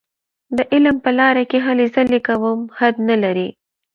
[0.57, 3.49] د علم په لاره کې هلې ځلې کوم حد نه لري.